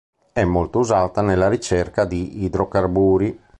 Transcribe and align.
È 0.33 0.43
molto 0.43 0.79
usata 0.79 1.21
nella 1.21 1.47
ricerca 1.47 2.05
di 2.05 2.43
idrocarburi. 2.43 3.39